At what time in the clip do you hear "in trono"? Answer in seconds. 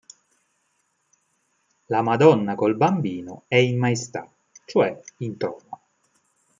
5.17-5.79